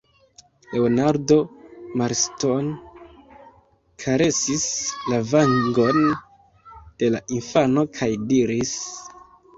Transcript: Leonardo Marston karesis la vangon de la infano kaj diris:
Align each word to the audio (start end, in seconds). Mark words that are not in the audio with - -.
Leonardo 0.75 1.35
Marston 2.01 2.71
karesis 4.05 4.65
la 5.13 5.21
vangon 5.33 6.01
de 7.03 7.11
la 7.17 7.23
infano 7.39 7.85
kaj 8.01 8.09
diris: 8.33 8.73